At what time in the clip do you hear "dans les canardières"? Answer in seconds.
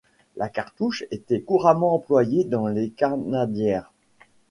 2.43-3.93